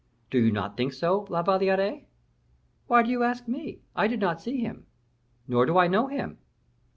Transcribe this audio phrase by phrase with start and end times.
[0.31, 2.05] Do you not think so, La Valliere?"
[2.87, 3.81] "Why do you ask me?
[3.95, 4.87] I did not see him,
[5.47, 6.39] nor do I know him."